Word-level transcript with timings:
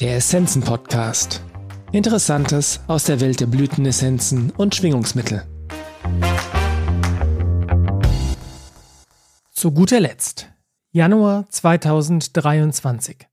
Der 0.00 0.18
Essenzen 0.18 0.62
Podcast. 0.62 1.42
Interessantes 1.90 2.78
aus 2.86 3.02
der 3.02 3.20
Welt 3.20 3.40
der 3.40 3.46
Blütenessenzen 3.46 4.52
und 4.52 4.76
Schwingungsmittel. 4.76 5.42
Zu 9.50 9.72
guter 9.72 9.98
Letzt. 9.98 10.52
Januar 10.92 11.48
2023. 11.48 13.26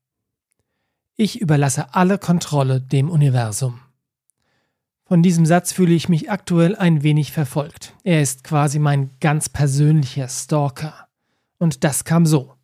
Ich 1.14 1.40
überlasse 1.40 1.94
alle 1.94 2.18
Kontrolle 2.18 2.80
dem 2.80 3.10
Universum. 3.10 3.78
Von 5.04 5.22
diesem 5.22 5.46
Satz 5.46 5.70
fühle 5.70 5.94
ich 5.94 6.08
mich 6.08 6.32
aktuell 6.32 6.74
ein 6.74 7.04
wenig 7.04 7.30
verfolgt. 7.30 7.94
Er 8.02 8.20
ist 8.22 8.42
quasi 8.42 8.80
mein 8.80 9.10
ganz 9.20 9.48
persönlicher 9.48 10.26
Stalker. 10.26 11.06
Und 11.58 11.84
das 11.84 12.02
kam 12.02 12.26
so. 12.26 12.55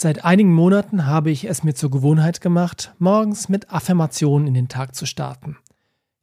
Seit 0.00 0.24
einigen 0.24 0.54
Monaten 0.54 1.06
habe 1.06 1.32
ich 1.32 1.48
es 1.48 1.64
mir 1.64 1.74
zur 1.74 1.90
Gewohnheit 1.90 2.40
gemacht, 2.40 2.94
morgens 3.00 3.48
mit 3.48 3.72
Affirmationen 3.72 4.46
in 4.46 4.54
den 4.54 4.68
Tag 4.68 4.94
zu 4.94 5.06
starten. 5.06 5.56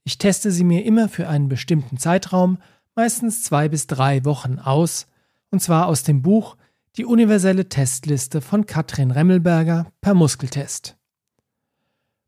Ich 0.06 0.18
teste 0.18 0.50
sie 0.50 0.64
mir 0.64 0.86
immer 0.86 1.10
für 1.10 1.28
einen 1.28 1.50
bestimmten 1.50 1.98
Zeitraum, 1.98 2.60
meistens 2.96 3.44
zwei 3.44 3.68
bis 3.68 3.86
drei 3.86 4.24
Wochen 4.24 4.60
aus, 4.60 5.08
und 5.52 5.62
zwar 5.62 5.88
aus 5.88 6.04
dem 6.04 6.22
Buch 6.22 6.56
Die 6.96 7.04
universelle 7.04 7.68
Testliste 7.68 8.40
von 8.40 8.66
Katrin 8.66 9.12
Remmelberger 9.12 9.88
per 10.00 10.14
Muskeltest. 10.14 10.96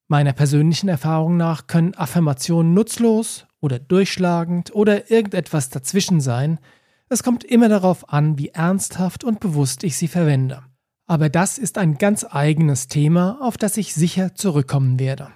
Meiner 0.09 0.33
persönlichen 0.33 0.89
Erfahrung 0.89 1.37
nach 1.37 1.67
können 1.67 1.95
Affirmationen 1.95 2.73
nutzlos 2.73 3.47
oder 3.61 3.79
durchschlagend 3.79 4.75
oder 4.75 5.09
irgendetwas 5.09 5.69
dazwischen 5.69 6.19
sein. 6.19 6.59
Es 7.07 7.23
kommt 7.23 7.45
immer 7.45 7.69
darauf 7.69 8.09
an, 8.09 8.37
wie 8.37 8.49
ernsthaft 8.49 9.23
und 9.23 9.39
bewusst 9.39 9.85
ich 9.85 9.95
sie 9.95 10.09
verwende. 10.09 10.63
Aber 11.07 11.29
das 11.29 11.57
ist 11.57 11.77
ein 11.77 11.97
ganz 11.97 12.25
eigenes 12.29 12.89
Thema, 12.89 13.39
auf 13.41 13.57
das 13.57 13.77
ich 13.77 13.93
sicher 13.93 14.35
zurückkommen 14.35 14.99
werde. 14.99 15.29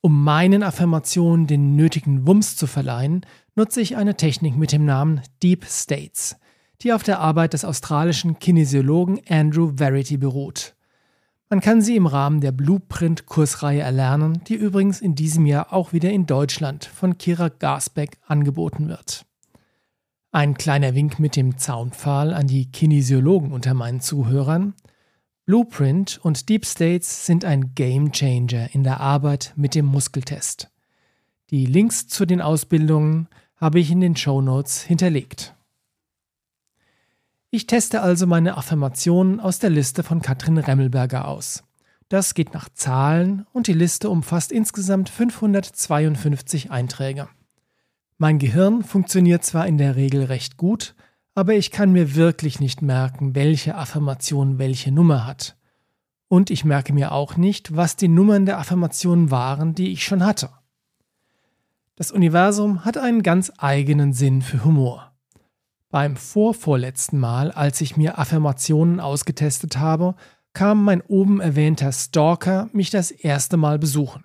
Um 0.00 0.22
meinen 0.22 0.62
Affirmationen 0.62 1.46
den 1.46 1.76
nötigen 1.76 2.26
Wumms 2.26 2.56
zu 2.56 2.66
verleihen, 2.66 3.24
nutze 3.54 3.80
ich 3.80 3.96
eine 3.96 4.16
Technik 4.16 4.56
mit 4.56 4.72
dem 4.72 4.84
Namen 4.84 5.20
Deep 5.42 5.64
States, 5.64 6.36
die 6.82 6.92
auf 6.92 7.04
der 7.04 7.20
Arbeit 7.20 7.52
des 7.52 7.64
australischen 7.64 8.38
Kinesiologen 8.38 9.20
Andrew 9.28 9.72
Verity 9.76 10.16
beruht. 10.16 10.74
Man 11.48 11.60
kann 11.60 11.80
sie 11.80 11.94
im 11.94 12.06
Rahmen 12.06 12.40
der 12.40 12.50
Blueprint-Kursreihe 12.50 13.80
erlernen, 13.80 14.42
die 14.48 14.54
übrigens 14.54 15.00
in 15.00 15.14
diesem 15.14 15.46
Jahr 15.46 15.72
auch 15.72 15.92
wieder 15.92 16.10
in 16.10 16.26
Deutschland 16.26 16.84
von 16.84 17.18
Kira 17.18 17.48
Gasbeck 17.48 18.18
angeboten 18.26 18.88
wird. 18.88 19.24
Ein 20.36 20.52
kleiner 20.52 20.94
Wink 20.94 21.18
mit 21.18 21.34
dem 21.34 21.56
Zaunpfahl 21.56 22.34
an 22.34 22.46
die 22.46 22.70
Kinesiologen 22.70 23.52
unter 23.52 23.72
meinen 23.72 24.02
Zuhörern. 24.02 24.74
Blueprint 25.46 26.20
und 26.22 26.50
Deep 26.50 26.66
States 26.66 27.24
sind 27.24 27.46
ein 27.46 27.74
Game 27.74 28.12
Changer 28.12 28.68
in 28.74 28.84
der 28.84 29.00
Arbeit 29.00 29.54
mit 29.56 29.74
dem 29.74 29.86
Muskeltest. 29.86 30.70
Die 31.48 31.64
Links 31.64 32.06
zu 32.08 32.26
den 32.26 32.42
Ausbildungen 32.42 33.28
habe 33.56 33.80
ich 33.80 33.90
in 33.90 34.02
den 34.02 34.14
Show 34.14 34.42
Notes 34.42 34.82
hinterlegt. 34.82 35.54
Ich 37.48 37.66
teste 37.66 38.02
also 38.02 38.26
meine 38.26 38.58
Affirmationen 38.58 39.40
aus 39.40 39.58
der 39.58 39.70
Liste 39.70 40.02
von 40.02 40.20
Katrin 40.20 40.58
Remmelberger 40.58 41.28
aus. 41.28 41.64
Das 42.10 42.34
geht 42.34 42.52
nach 42.52 42.68
Zahlen 42.74 43.46
und 43.54 43.68
die 43.68 43.72
Liste 43.72 44.10
umfasst 44.10 44.52
insgesamt 44.52 45.08
552 45.08 46.70
Einträge. 46.70 47.26
Mein 48.18 48.38
Gehirn 48.38 48.82
funktioniert 48.82 49.44
zwar 49.44 49.66
in 49.66 49.76
der 49.76 49.94
Regel 49.94 50.24
recht 50.24 50.56
gut, 50.56 50.94
aber 51.34 51.52
ich 51.52 51.70
kann 51.70 51.92
mir 51.92 52.14
wirklich 52.14 52.60
nicht 52.60 52.80
merken, 52.80 53.34
welche 53.34 53.74
Affirmation 53.74 54.58
welche 54.58 54.90
Nummer 54.90 55.26
hat. 55.26 55.58
Und 56.28 56.50
ich 56.50 56.64
merke 56.64 56.94
mir 56.94 57.12
auch 57.12 57.36
nicht, 57.36 57.76
was 57.76 57.94
die 57.94 58.08
Nummern 58.08 58.46
der 58.46 58.58
Affirmationen 58.58 59.30
waren, 59.30 59.74
die 59.74 59.92
ich 59.92 60.02
schon 60.02 60.24
hatte. 60.24 60.48
Das 61.94 62.10
Universum 62.10 62.86
hat 62.86 62.96
einen 62.96 63.22
ganz 63.22 63.52
eigenen 63.58 64.14
Sinn 64.14 64.40
für 64.40 64.64
Humor. 64.64 65.12
Beim 65.90 66.16
vorvorletzten 66.16 67.20
Mal, 67.20 67.52
als 67.52 67.82
ich 67.82 67.98
mir 67.98 68.18
Affirmationen 68.18 68.98
ausgetestet 68.98 69.76
habe, 69.76 70.14
kam 70.54 70.84
mein 70.84 71.02
oben 71.02 71.40
erwähnter 71.40 71.92
Stalker 71.92 72.70
mich 72.72 72.88
das 72.88 73.10
erste 73.10 73.58
Mal 73.58 73.78
besuchen. 73.78 74.24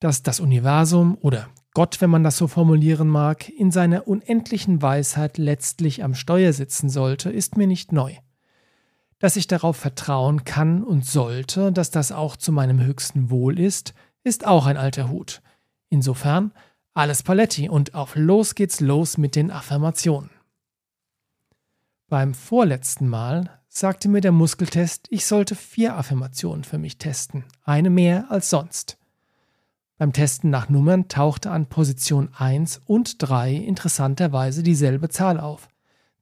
Dass 0.00 0.22
das 0.22 0.38
Universum 0.38 1.16
oder 1.20 1.48
Gott, 1.72 2.00
wenn 2.00 2.10
man 2.10 2.24
das 2.24 2.36
so 2.36 2.48
formulieren 2.48 3.08
mag, 3.08 3.48
in 3.48 3.70
seiner 3.70 4.08
unendlichen 4.08 4.82
Weisheit 4.82 5.38
letztlich 5.38 6.02
am 6.02 6.14
Steuer 6.14 6.52
sitzen 6.52 6.90
sollte, 6.90 7.30
ist 7.30 7.56
mir 7.56 7.66
nicht 7.66 7.92
neu. 7.92 8.14
Dass 9.20 9.36
ich 9.36 9.46
darauf 9.46 9.76
vertrauen 9.76 10.44
kann 10.44 10.82
und 10.82 11.04
sollte, 11.04 11.70
dass 11.70 11.90
das 11.90 12.10
auch 12.10 12.36
zu 12.36 12.50
meinem 12.50 12.80
höchsten 12.80 13.30
Wohl 13.30 13.60
ist, 13.60 13.94
ist 14.24 14.46
auch 14.46 14.66
ein 14.66 14.76
alter 14.76 15.08
Hut. 15.08 15.42
Insofern 15.88 16.52
alles 16.92 17.22
Paletti 17.22 17.68
und 17.68 17.94
auf 17.94 18.16
los 18.16 18.54
geht's 18.54 18.80
los 18.80 19.16
mit 19.16 19.36
den 19.36 19.50
Affirmationen. 19.50 20.30
Beim 22.08 22.34
vorletzten 22.34 23.08
Mal 23.08 23.60
sagte 23.68 24.08
mir 24.08 24.20
der 24.20 24.32
Muskeltest, 24.32 25.06
ich 25.10 25.24
sollte 25.24 25.54
vier 25.54 25.96
Affirmationen 25.96 26.64
für 26.64 26.78
mich 26.78 26.98
testen, 26.98 27.44
eine 27.62 27.90
mehr 27.90 28.26
als 28.28 28.50
sonst. 28.50 28.99
Beim 30.00 30.14
Testen 30.14 30.48
nach 30.48 30.70
Nummern 30.70 31.08
tauchte 31.08 31.50
an 31.50 31.66
Position 31.66 32.30
1 32.34 32.80
und 32.86 33.16
3 33.18 33.52
interessanterweise 33.54 34.62
dieselbe 34.62 35.10
Zahl 35.10 35.38
auf. 35.38 35.68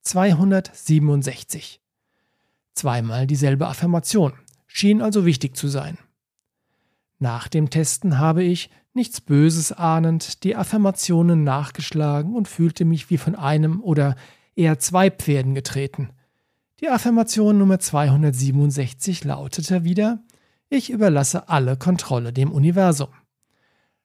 267. 0.01 1.81
Zweimal 2.75 3.29
dieselbe 3.29 3.69
Affirmation, 3.69 4.33
schien 4.67 5.01
also 5.01 5.25
wichtig 5.25 5.57
zu 5.57 5.69
sein. 5.69 5.97
Nach 7.21 7.47
dem 7.47 7.71
Testen 7.71 8.19
habe 8.19 8.43
ich, 8.43 8.69
nichts 8.95 9.21
Böses 9.21 9.71
ahnend, 9.71 10.43
die 10.43 10.57
Affirmationen 10.57 11.45
nachgeschlagen 11.45 12.35
und 12.35 12.49
fühlte 12.49 12.85
mich 12.85 13.11
wie 13.11 13.19
von 13.19 13.37
einem 13.37 13.81
oder 13.81 14.17
eher 14.57 14.81
zwei 14.81 15.09
Pferden 15.09 15.55
getreten. 15.55 16.11
Die 16.81 16.89
Affirmation 16.89 17.59
Nummer 17.59 17.79
267 17.79 19.23
lautete 19.23 19.85
wieder 19.85 20.21
Ich 20.69 20.91
überlasse 20.91 21.49
alle 21.49 21.77
Kontrolle 21.77 22.33
dem 22.33 22.51
Universum. 22.51 23.11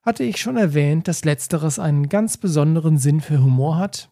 Hatte 0.03 0.25
ich 0.25 0.41
schon 0.41 0.57
erwähnt, 0.57 1.07
dass 1.07 1.23
letzteres 1.23 1.79
einen 1.79 2.09
ganz 2.09 2.35
besonderen 2.35 2.97
Sinn 2.97 3.21
für 3.21 3.41
Humor 3.41 3.77
hat? 3.77 4.09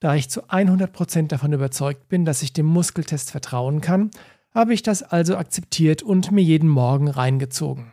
Da 0.00 0.14
ich 0.14 0.30
zu 0.30 0.44
100% 0.48 1.28
davon 1.28 1.52
überzeugt 1.52 2.08
bin, 2.08 2.24
dass 2.24 2.42
ich 2.42 2.54
dem 2.54 2.66
Muskeltest 2.66 3.30
vertrauen 3.30 3.82
kann, 3.82 4.10
habe 4.54 4.72
ich 4.72 4.82
das 4.82 5.02
also 5.02 5.36
akzeptiert 5.36 6.02
und 6.02 6.32
mir 6.32 6.42
jeden 6.42 6.70
Morgen 6.70 7.08
reingezogen. 7.08 7.92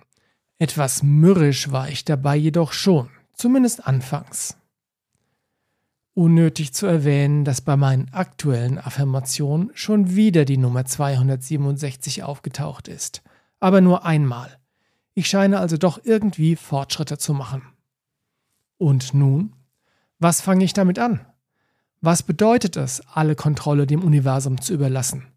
Etwas 0.57 1.03
mürrisch 1.03 1.69
war 1.71 1.89
ich 1.89 2.05
dabei 2.05 2.37
jedoch 2.37 2.71
schon, 2.71 3.09
zumindest 3.33 3.85
anfangs. 3.85 4.55
Unnötig 6.13 6.73
zu 6.73 6.85
erwähnen, 6.85 7.43
dass 7.43 7.59
bei 7.59 7.75
meinen 7.75 8.09
aktuellen 8.13 8.77
Affirmationen 8.77 9.71
schon 9.73 10.15
wieder 10.15 10.45
die 10.45 10.57
Nummer 10.57 10.85
267 10.85 12.23
aufgetaucht 12.23 12.87
ist, 12.87 13.21
aber 13.59 13.81
nur 13.81 14.05
einmal. 14.05 14.58
Ich 15.13 15.27
scheine 15.27 15.59
also 15.59 15.77
doch 15.77 15.99
irgendwie 16.03 16.55
Fortschritte 16.55 17.17
zu 17.17 17.33
machen. 17.33 17.61
Und 18.77 19.13
nun? 19.13 19.53
Was 20.19 20.41
fange 20.41 20.63
ich 20.63 20.73
damit 20.73 20.99
an? 20.99 21.25
Was 22.01 22.23
bedeutet 22.23 22.77
es, 22.77 23.01
alle 23.07 23.35
Kontrolle 23.35 23.85
dem 23.85 24.03
Universum 24.03 24.61
zu 24.61 24.73
überlassen? 24.73 25.27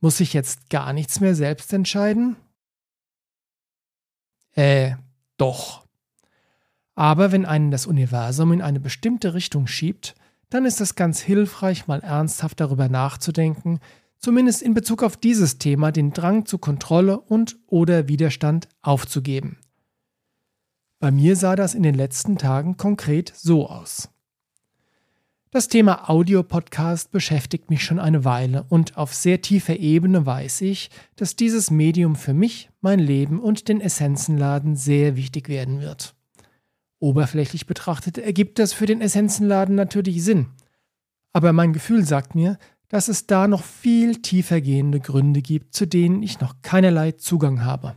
Muss 0.00 0.20
ich 0.20 0.32
jetzt 0.32 0.70
gar 0.70 0.92
nichts 0.92 1.20
mehr 1.20 1.34
selbst 1.34 1.72
entscheiden? 1.72 2.36
Äh, 4.52 4.96
doch. 5.36 5.86
Aber 6.94 7.32
wenn 7.32 7.44
einen 7.44 7.70
das 7.70 7.86
Universum 7.86 8.52
in 8.52 8.62
eine 8.62 8.80
bestimmte 8.80 9.34
Richtung 9.34 9.66
schiebt, 9.66 10.14
dann 10.48 10.64
ist 10.64 10.80
es 10.80 10.94
ganz 10.94 11.20
hilfreich, 11.20 11.86
mal 11.86 12.00
ernsthaft 12.00 12.60
darüber 12.60 12.88
nachzudenken, 12.88 13.80
zumindest 14.18 14.62
in 14.62 14.74
Bezug 14.74 15.02
auf 15.02 15.16
dieses 15.16 15.58
Thema, 15.58 15.92
den 15.92 16.12
Drang 16.12 16.46
zu 16.46 16.58
Kontrolle 16.58 17.20
und 17.20 17.58
oder 17.66 18.08
Widerstand 18.08 18.68
aufzugeben. 18.82 19.58
Bei 20.98 21.10
mir 21.10 21.36
sah 21.36 21.56
das 21.56 21.74
in 21.74 21.82
den 21.82 21.94
letzten 21.94 22.38
Tagen 22.38 22.76
konkret 22.76 23.32
so 23.36 23.68
aus. 23.68 24.08
Das 25.50 25.68
Thema 25.68 26.10
Audiopodcast 26.10 27.12
beschäftigt 27.12 27.70
mich 27.70 27.84
schon 27.84 27.98
eine 27.98 28.24
Weile 28.24 28.66
und 28.68 28.96
auf 28.96 29.14
sehr 29.14 29.40
tiefer 29.40 29.76
Ebene 29.76 30.26
weiß 30.26 30.60
ich, 30.62 30.90
dass 31.14 31.36
dieses 31.36 31.70
Medium 31.70 32.16
für 32.16 32.34
mich, 32.34 32.68
mein 32.80 32.98
Leben 32.98 33.40
und 33.40 33.68
den 33.68 33.80
Essenzenladen 33.80 34.76
sehr 34.76 35.16
wichtig 35.16 35.48
werden 35.48 35.80
wird. 35.80 36.14
Oberflächlich 36.98 37.66
betrachtet 37.66 38.18
ergibt 38.18 38.58
das 38.58 38.72
für 38.72 38.86
den 38.86 39.00
Essenzenladen 39.00 39.74
natürlich 39.74 40.24
Sinn. 40.24 40.48
Aber 41.32 41.52
mein 41.52 41.72
Gefühl 41.72 42.04
sagt 42.04 42.34
mir, 42.34 42.58
dass 42.88 43.08
es 43.08 43.26
da 43.26 43.48
noch 43.48 43.64
viel 43.64 44.22
tiefer 44.22 44.60
gehende 44.60 45.00
Gründe 45.00 45.42
gibt, 45.42 45.74
zu 45.74 45.86
denen 45.86 46.22
ich 46.22 46.40
noch 46.40 46.54
keinerlei 46.62 47.12
Zugang 47.12 47.64
habe. 47.64 47.96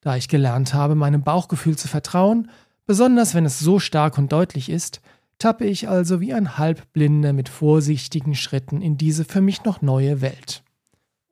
Da 0.00 0.16
ich 0.16 0.28
gelernt 0.28 0.74
habe, 0.74 0.94
meinem 0.94 1.22
Bauchgefühl 1.22 1.76
zu 1.76 1.88
vertrauen, 1.88 2.50
besonders 2.86 3.34
wenn 3.34 3.46
es 3.46 3.58
so 3.58 3.78
stark 3.78 4.18
und 4.18 4.32
deutlich 4.32 4.68
ist, 4.68 5.00
tappe 5.38 5.64
ich 5.64 5.88
also 5.88 6.20
wie 6.20 6.32
ein 6.32 6.58
Halbblinder 6.58 7.32
mit 7.32 7.48
vorsichtigen 7.48 8.34
Schritten 8.34 8.80
in 8.80 8.96
diese 8.96 9.24
für 9.24 9.40
mich 9.40 9.64
noch 9.64 9.82
neue 9.82 10.20
Welt. 10.20 10.62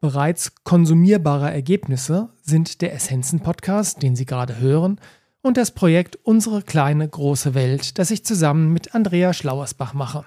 Bereits 0.00 0.52
konsumierbare 0.64 1.52
Ergebnisse 1.52 2.28
sind 2.42 2.80
der 2.80 2.92
Essenzen-Podcast, 2.92 4.02
den 4.02 4.16
Sie 4.16 4.26
gerade 4.26 4.58
hören, 4.58 5.00
und 5.42 5.56
das 5.56 5.72
Projekt 5.72 6.16
Unsere 6.22 6.62
kleine 6.62 7.08
große 7.08 7.54
Welt, 7.54 7.98
das 7.98 8.10
ich 8.10 8.24
zusammen 8.24 8.72
mit 8.72 8.94
Andrea 8.94 9.32
Schlauersbach 9.32 9.92
mache. 9.92 10.24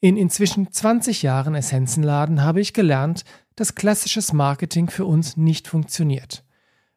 In 0.00 0.16
inzwischen 0.16 0.70
20 0.70 1.22
Jahren 1.22 1.54
Essenzenladen 1.54 2.42
habe 2.42 2.60
ich 2.60 2.72
gelernt, 2.72 3.24
dass 3.54 3.74
klassisches 3.74 4.32
Marketing 4.32 4.90
für 4.90 5.04
uns 5.04 5.36
nicht 5.36 5.68
funktioniert. 5.68 6.44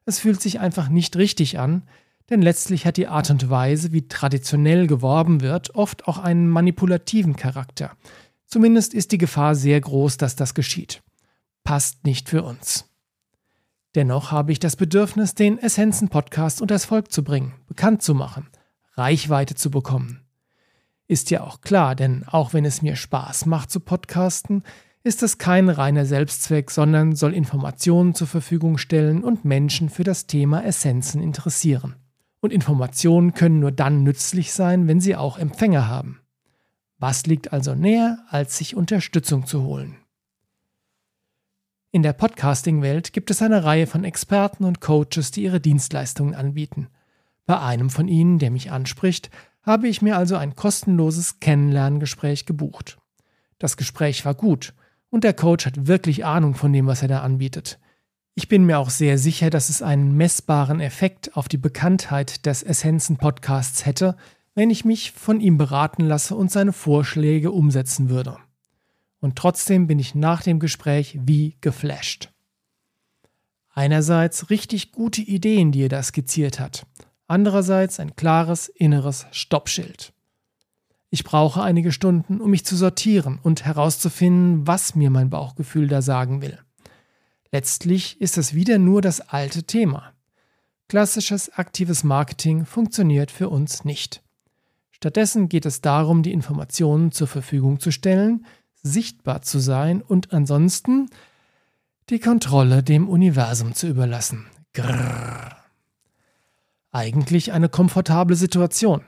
Es 0.05 0.19
fühlt 0.19 0.41
sich 0.41 0.59
einfach 0.59 0.89
nicht 0.89 1.15
richtig 1.15 1.59
an, 1.59 1.83
denn 2.29 2.41
letztlich 2.41 2.85
hat 2.85 2.97
die 2.97 3.07
Art 3.07 3.29
und 3.29 3.49
Weise, 3.49 3.91
wie 3.91 4.07
traditionell 4.07 4.87
geworben 4.87 5.41
wird, 5.41 5.75
oft 5.75 6.07
auch 6.07 6.17
einen 6.17 6.47
manipulativen 6.47 7.35
Charakter. 7.35 7.95
Zumindest 8.45 8.93
ist 8.93 9.11
die 9.11 9.17
Gefahr 9.17 9.55
sehr 9.55 9.79
groß, 9.79 10.17
dass 10.17 10.35
das 10.35 10.53
geschieht 10.53 11.01
passt 11.69 12.03
nicht 12.03 12.29
für 12.29 12.41
uns. 12.41 12.89
Dennoch 13.93 14.31
habe 14.31 14.51
ich 14.51 14.57
das 14.57 14.75
Bedürfnis, 14.75 15.35
den 15.35 15.59
Essenzen-Podcast 15.59 16.63
unter 16.63 16.73
das 16.73 16.85
Volk 16.85 17.11
zu 17.11 17.23
bringen, 17.23 17.53
bekannt 17.67 18.01
zu 18.01 18.15
machen, 18.15 18.49
Reichweite 18.93 19.53
zu 19.53 19.69
bekommen. 19.69 20.25
Ist 21.09 21.31
ja 21.31 21.41
auch 21.41 21.61
klar, 21.61 21.95
denn 21.95 22.23
auch 22.27 22.53
wenn 22.53 22.65
es 22.65 22.83
mir 22.83 22.95
Spaß 22.95 23.47
macht 23.47 23.71
zu 23.71 23.79
podcasten, 23.79 24.61
ist 25.03 25.23
es 25.23 25.39
kein 25.39 25.67
reiner 25.67 26.05
Selbstzweck, 26.05 26.69
sondern 26.69 27.15
soll 27.15 27.33
Informationen 27.33 28.13
zur 28.13 28.27
Verfügung 28.27 28.77
stellen 28.77 29.23
und 29.23 29.43
Menschen 29.43 29.89
für 29.89 30.03
das 30.03 30.27
Thema 30.27 30.63
Essenzen 30.63 31.19
interessieren. 31.23 31.95
Und 32.41 32.53
Informationen 32.53 33.33
können 33.33 33.59
nur 33.59 33.71
dann 33.71 34.03
nützlich 34.03 34.53
sein, 34.53 34.87
wenn 34.87 35.01
sie 35.01 35.15
auch 35.15 35.39
Empfänger 35.39 35.87
haben. 35.87 36.21
Was 36.99 37.25
liegt 37.25 37.53
also 37.53 37.73
näher, 37.73 38.19
als 38.29 38.59
sich 38.59 38.75
Unterstützung 38.75 39.47
zu 39.47 39.63
holen? 39.63 39.95
In 41.91 42.03
der 42.03 42.13
Podcasting-Welt 42.13 43.13
gibt 43.13 43.31
es 43.31 43.41
eine 43.41 43.63
Reihe 43.63 43.87
von 43.87 44.03
Experten 44.03 44.63
und 44.63 44.79
Coaches, 44.79 45.31
die 45.31 45.41
ihre 45.41 45.59
Dienstleistungen 45.59 46.35
anbieten. 46.35 46.87
Bei 47.47 47.59
einem 47.59 47.89
von 47.89 48.07
ihnen, 48.07 48.37
der 48.37 48.51
mich 48.51 48.69
anspricht, 48.69 49.31
habe 49.61 49.87
ich 49.87 50.01
mir 50.01 50.17
also 50.17 50.35
ein 50.35 50.55
kostenloses 50.55 51.39
Kennenlerngespräch 51.39 52.45
gebucht. 52.45 52.97
Das 53.57 53.77
Gespräch 53.77 54.25
war 54.25 54.35
gut 54.35 54.73
und 55.09 55.23
der 55.23 55.33
Coach 55.33 55.65
hat 55.65 55.87
wirklich 55.87 56.25
Ahnung 56.25 56.55
von 56.55 56.71
dem, 56.71 56.87
was 56.87 57.01
er 57.01 57.07
da 57.07 57.21
anbietet. 57.21 57.79
Ich 58.35 58.47
bin 58.47 58.65
mir 58.65 58.79
auch 58.79 58.89
sehr 58.89 59.17
sicher, 59.17 59.49
dass 59.49 59.69
es 59.69 59.81
einen 59.81 60.15
messbaren 60.15 60.79
Effekt 60.79 61.35
auf 61.35 61.47
die 61.47 61.57
Bekanntheit 61.57 62.45
des 62.45 62.63
Essenzen-Podcasts 62.63 63.85
hätte, 63.85 64.15
wenn 64.55 64.69
ich 64.69 64.85
mich 64.85 65.11
von 65.11 65.41
ihm 65.41 65.57
beraten 65.57 66.05
lasse 66.05 66.35
und 66.35 66.51
seine 66.51 66.73
Vorschläge 66.73 67.51
umsetzen 67.51 68.09
würde 68.09 68.37
und 69.19 69.35
trotzdem 69.35 69.87
bin 69.87 69.99
ich 69.99 70.15
nach 70.15 70.41
dem 70.41 70.59
Gespräch 70.59 71.17
wie 71.21 71.57
geflasht. 71.61 72.31
Einerseits 73.69 74.49
richtig 74.49 74.91
gute 74.91 75.21
Ideen, 75.21 75.71
die 75.71 75.83
er 75.83 75.89
da 75.89 76.01
skizziert 76.03 76.59
hat, 76.59 76.85
andererseits 77.29 77.99
ein 77.99 78.15
klares 78.15 78.67
inneres 78.67 79.27
Stoppschild. 79.31 80.13
Ich 81.11 81.23
brauche 81.23 81.61
einige 81.61 81.91
Stunden, 81.91 82.41
um 82.41 82.51
mich 82.51 82.65
zu 82.65 82.75
sortieren 82.75 83.39
und 83.41 83.65
herauszufinden, 83.65 84.67
was 84.67 84.95
mir 84.95 85.09
mein 85.09 85.29
Bauchgefühl 85.29 85.87
da 85.87 86.01
sagen 86.01 86.41
will. 86.41 86.59
Letztlich 87.51 88.21
ist 88.21 88.37
es 88.37 88.53
wieder 88.53 88.77
nur 88.77 89.01
das 89.01 89.21
alte 89.21 89.63
Thema. 89.63 90.13
Klassisches 90.87 91.49
aktives 91.49 92.03
Marketing 92.03 92.65
funktioniert 92.65 93.31
für 93.31 93.49
uns 93.49 93.85
nicht. 93.85 94.21
Stattdessen 94.91 95.49
geht 95.49 95.65
es 95.65 95.81
darum, 95.81 96.23
die 96.23 96.33
Informationen 96.33 97.11
zur 97.11 97.27
Verfügung 97.27 97.79
zu 97.79 97.91
stellen, 97.91 98.45
sichtbar 98.81 99.41
zu 99.41 99.59
sein 99.59 100.01
und 100.01 100.33
ansonsten 100.33 101.09
die 102.09 102.19
Kontrolle 102.19 102.83
dem 102.83 103.07
Universum 103.07 103.73
zu 103.73 103.87
überlassen. 103.87 104.47
Grrr. 104.73 105.58
Eigentlich 106.91 107.51
eine 107.51 107.69
komfortable 107.69 108.35
Situation. 108.35 109.03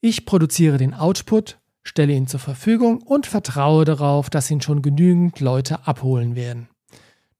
Ich 0.00 0.26
produziere 0.26 0.76
den 0.76 0.94
Output, 0.94 1.58
stelle 1.82 2.12
ihn 2.12 2.26
zur 2.26 2.40
Verfügung 2.40 3.02
und 3.02 3.26
vertraue 3.26 3.84
darauf, 3.84 4.28
dass 4.28 4.50
ihn 4.50 4.60
schon 4.60 4.82
genügend 4.82 5.40
Leute 5.40 5.86
abholen 5.86 6.34
werden. 6.34 6.68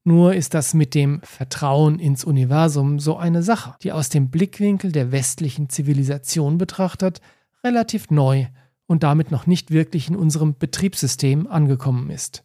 Nur 0.03 0.35
ist 0.35 0.55
das 0.55 0.73
mit 0.73 0.95
dem 0.95 1.21
Vertrauen 1.23 1.99
ins 1.99 2.25
Universum 2.25 2.99
so 2.99 3.17
eine 3.17 3.43
Sache, 3.43 3.75
die 3.83 3.93
aus 3.93 4.09
dem 4.09 4.31
Blickwinkel 4.31 4.93
der 4.93 5.13
westlichen 5.13 5.69
Zivilisation 5.69 6.57
betrachtet 6.57 7.21
relativ 7.63 8.11
neu 8.11 8.47
und 8.87 9.03
damit 9.03 9.31
noch 9.31 9.47
nicht 9.47 9.71
wirklich 9.71 10.09
in 10.09 10.17
unserem 10.17 10.57
Betriebssystem 10.57 11.47
angekommen 11.47 12.11
ist. 12.11 12.45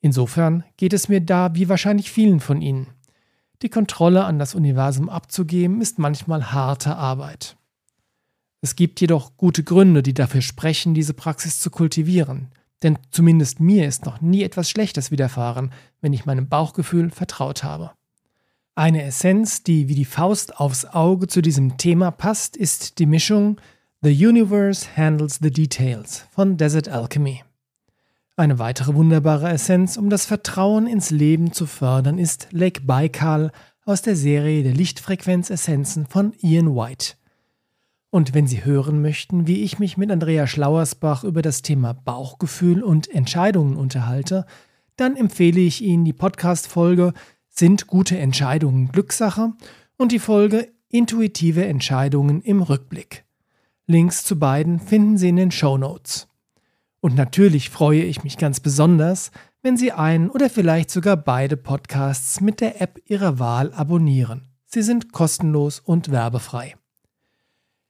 Insofern 0.00 0.64
geht 0.76 0.92
es 0.92 1.08
mir 1.08 1.20
da 1.20 1.54
wie 1.54 1.68
wahrscheinlich 1.68 2.10
vielen 2.10 2.40
von 2.40 2.60
Ihnen. 2.60 2.88
Die 3.62 3.68
Kontrolle 3.68 4.24
an 4.24 4.38
das 4.38 4.54
Universum 4.54 5.10
abzugeben 5.10 5.82
ist 5.82 5.98
manchmal 5.98 6.52
harte 6.52 6.96
Arbeit. 6.96 7.56
Es 8.62 8.74
gibt 8.74 9.00
jedoch 9.00 9.36
gute 9.36 9.62
Gründe, 9.64 10.02
die 10.02 10.14
dafür 10.14 10.40
sprechen, 10.40 10.94
diese 10.94 11.14
Praxis 11.14 11.60
zu 11.60 11.70
kultivieren, 11.70 12.48
denn 12.82 12.98
zumindest 13.10 13.60
mir 13.60 13.86
ist 13.86 14.06
noch 14.06 14.20
nie 14.20 14.42
etwas 14.42 14.70
Schlechtes 14.70 15.10
widerfahren, 15.10 15.72
wenn 16.00 16.12
ich 16.12 16.26
meinem 16.26 16.48
Bauchgefühl 16.48 17.10
vertraut 17.10 17.62
habe. 17.62 17.92
Eine 18.74 19.02
Essenz, 19.02 19.62
die 19.62 19.88
wie 19.88 19.94
die 19.94 20.06
Faust 20.06 20.56
aufs 20.58 20.86
Auge 20.86 21.26
zu 21.26 21.42
diesem 21.42 21.76
Thema 21.76 22.10
passt, 22.10 22.56
ist 22.56 22.98
die 22.98 23.06
Mischung 23.06 23.60
The 24.00 24.26
Universe 24.26 24.86
Handles 24.96 25.38
the 25.42 25.50
Details 25.50 26.24
von 26.30 26.56
Desert 26.56 26.88
Alchemy. 26.88 27.42
Eine 28.40 28.58
weitere 28.58 28.94
wunderbare 28.94 29.50
Essenz, 29.50 29.98
um 29.98 30.08
das 30.08 30.24
Vertrauen 30.24 30.86
ins 30.86 31.10
Leben 31.10 31.52
zu 31.52 31.66
fördern, 31.66 32.16
ist 32.16 32.48
Lake 32.52 32.80
Baikal 32.80 33.52
aus 33.84 34.00
der 34.00 34.16
Serie 34.16 34.62
der 34.62 34.72
Lichtfrequenzessenzen 34.72 36.06
von 36.06 36.32
Ian 36.40 36.74
White. 36.74 37.16
Und 38.08 38.32
wenn 38.32 38.46
Sie 38.46 38.64
hören 38.64 39.02
möchten, 39.02 39.46
wie 39.46 39.62
ich 39.62 39.78
mich 39.78 39.98
mit 39.98 40.10
Andrea 40.10 40.46
Schlauersbach 40.46 41.22
über 41.22 41.42
das 41.42 41.60
Thema 41.60 41.92
Bauchgefühl 41.92 42.82
und 42.82 43.10
Entscheidungen 43.10 43.76
unterhalte, 43.76 44.46
dann 44.96 45.16
empfehle 45.16 45.60
ich 45.60 45.82
Ihnen 45.82 46.06
die 46.06 46.14
Podcast-Folge 46.14 47.12
Sind 47.50 47.88
gute 47.88 48.16
Entscheidungen 48.16 48.90
Glückssache 48.90 49.52
und 49.98 50.12
die 50.12 50.18
Folge 50.18 50.72
Intuitive 50.88 51.66
Entscheidungen 51.66 52.40
im 52.40 52.62
Rückblick. 52.62 53.26
Links 53.86 54.24
zu 54.24 54.38
beiden 54.38 54.80
finden 54.80 55.18
Sie 55.18 55.28
in 55.28 55.36
den 55.36 55.50
Show 55.50 55.76
Notes. 55.76 56.29
Und 57.00 57.14
natürlich 57.14 57.70
freue 57.70 58.02
ich 58.02 58.24
mich 58.24 58.36
ganz 58.36 58.60
besonders, 58.60 59.30
wenn 59.62 59.76
Sie 59.76 59.92
einen 59.92 60.30
oder 60.30 60.50
vielleicht 60.50 60.90
sogar 60.90 61.16
beide 61.16 61.56
Podcasts 61.56 62.40
mit 62.40 62.60
der 62.60 62.80
App 62.80 63.00
Ihrer 63.06 63.38
Wahl 63.38 63.72
abonnieren. 63.72 64.48
Sie 64.66 64.82
sind 64.82 65.12
kostenlos 65.12 65.80
und 65.80 66.10
werbefrei. 66.10 66.76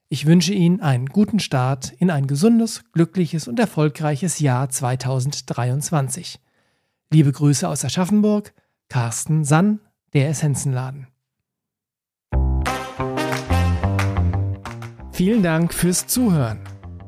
Ich 0.09 0.25
wünsche 0.25 0.53
Ihnen 0.53 0.81
einen 0.81 1.05
guten 1.05 1.39
Start 1.39 1.91
in 1.91 2.09
ein 2.09 2.27
gesundes, 2.27 2.83
glückliches 2.91 3.47
und 3.47 3.59
erfolgreiches 3.59 4.39
Jahr 4.39 4.69
2023. 4.69 6.39
Liebe 7.11 7.31
Grüße 7.31 7.67
aus 7.67 7.85
Aschaffenburg, 7.85 8.53
Carsten 8.89 9.45
Sann, 9.45 9.79
der 10.13 10.29
Essenzenladen. 10.29 11.07
Vielen 15.11 15.43
Dank 15.43 15.73
fürs 15.73 16.07
Zuhören. 16.07 16.70